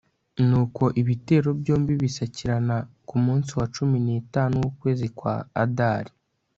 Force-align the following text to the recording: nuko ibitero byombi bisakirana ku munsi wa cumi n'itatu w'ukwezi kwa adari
nuko 0.47 0.83
ibitero 1.01 1.49
byombi 1.59 1.93
bisakirana 2.01 2.77
ku 3.07 3.15
munsi 3.25 3.51
wa 3.59 3.65
cumi 3.75 3.97
n'itatu 4.05 4.55
w'ukwezi 4.61 5.07
kwa 5.17 5.35
adari 5.63 6.11